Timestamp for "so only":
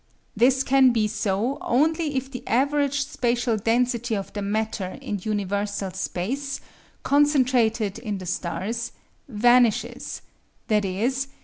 1.07-2.15